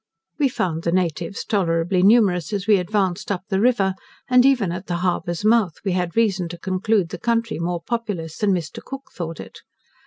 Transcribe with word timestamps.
We 0.39 0.49
found 0.49 0.81
the 0.81 0.91
natives 0.91 1.45
tolerably 1.45 2.01
numerous 2.01 2.53
as 2.53 2.65
we 2.65 2.77
advanced 2.77 3.31
up 3.31 3.43
the 3.49 3.59
river, 3.61 3.93
and 4.27 4.43
even 4.47 4.71
at 4.71 4.87
the 4.87 4.95
harbour's 5.05 5.45
mouth 5.45 5.75
we 5.85 5.91
had 5.91 6.15
reason 6.15 6.49
to 6.49 6.57
conclude 6.57 7.09
the 7.09 7.19
country 7.19 7.59
more 7.59 7.83
populous 7.85 8.35
than 8.39 8.51
Mr. 8.51 8.83
Cook 8.83 9.11
thought 9.15 9.39
it. 9.39 9.59